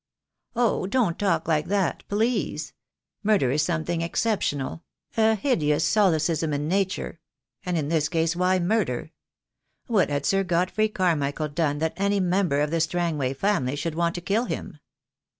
"Oh, 0.55 0.87
don't 0.87 1.19
talk 1.19 1.47
like 1.47 1.67
that 1.67 2.03
please. 2.09 2.73
Murder 3.21 3.51
is 3.51 3.61
some 3.61 3.85
thing 3.85 4.01
exceptional— 4.01 4.83
a 5.15 5.35
hideous 5.35 5.85
solecism 5.85 6.51
in 6.55 6.67
nature— 6.67 7.19
and 7.67 7.77
in 7.77 7.89
this 7.89 8.09
case 8.09 8.35
why 8.35 8.57
murder? 8.57 9.11
What 9.85 10.09
had 10.09 10.25
Sir 10.25 10.43
Godfrey 10.43 10.89
Carmichael 10.89 11.49
done 11.49 11.77
that 11.77 11.93
any 11.97 12.19
member 12.19 12.61
of 12.61 12.71
the 12.71 12.81
Strangway 12.81 13.35
family 13.35 13.75
should 13.75 13.93
want 13.93 14.15
to 14.15 14.21
kill 14.21 14.45
him?" 14.45 14.79